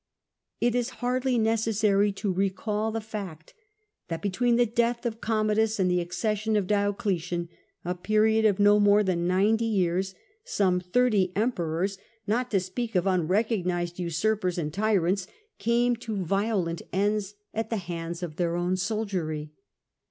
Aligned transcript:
It 0.59 0.73
is 0.73 0.89
hardly 1.05 1.37
necessary 1.37 2.11
to 2.13 2.33
recall 2.33 2.91
the 2.91 2.99
fact 3.01 3.53
that 4.07 4.23
betwetm 4.23 4.57
the 4.57 4.65
death 4.65 5.05
of 5.05 5.21
CommoduR 5.21 5.77
and 5.79 5.91
the 5.91 6.03
accesBion 6.03 6.57
of 6.57 6.65
J)iocletian— 6.65 7.49
a 7.85 7.93
period 7.93 8.43
of 8.43 8.59
no 8.59 8.79
more 8.79 9.03
than 9.03 9.27
ninety 9.27 9.71
yeara^— 9.77 10.11
some 10.57 10.81
thii*ty 10.81 11.31
emperors 11.39 11.99
(not 12.25 12.49
THE 12.49 12.57
PKOBLEMS 12.57 12.65
OF 12.65 12.73
MONARCHY 12.73 12.73
339 12.73 12.73
to 12.73 12.73
speak 12.73 12.95
of 12.95 13.05
unrecognised 13.07 13.99
usurpers 13.99 14.57
and 14.57 14.73
^'tyrants") 14.73 15.27
came 15.59 15.95
to 15.97 16.25
violent 16.25 16.81
ends 16.91 17.35
at 17.53 17.69
the 17.69 17.77
hands 17.77 18.23
of 18.23 18.37
their 18.37 18.55
own 18.55 18.77
soldiery. 18.77 19.51